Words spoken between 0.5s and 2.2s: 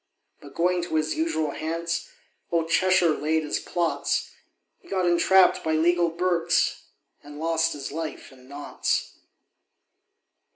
going to his usual Hants,